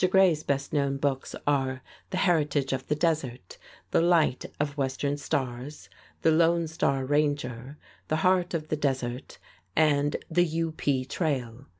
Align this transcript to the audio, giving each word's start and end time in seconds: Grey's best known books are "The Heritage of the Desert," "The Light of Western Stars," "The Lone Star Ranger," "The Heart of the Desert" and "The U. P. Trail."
Grey's 0.09 0.41
best 0.41 0.73
known 0.73 0.97
books 0.97 1.35
are 1.45 1.83
"The 2.09 2.17
Heritage 2.17 2.73
of 2.73 2.87
the 2.87 2.95
Desert," 2.95 3.59
"The 3.91 4.01
Light 4.01 4.45
of 4.59 4.75
Western 4.75 5.15
Stars," 5.15 5.89
"The 6.23 6.31
Lone 6.31 6.65
Star 6.67 7.05
Ranger," 7.05 7.77
"The 8.07 8.15
Heart 8.25 8.55
of 8.55 8.69
the 8.69 8.77
Desert" 8.77 9.37
and 9.75 10.15
"The 10.27 10.43
U. 10.43 10.71
P. 10.71 11.05
Trail." 11.05 11.65